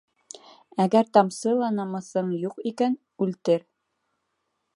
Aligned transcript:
Әгәр 0.85 1.11
тамсы 1.17 1.53
ла 1.59 1.69
намыҫың 1.81 2.33
юҡ 2.47 2.59
икән, 2.73 2.97
үлтер! 3.27 3.69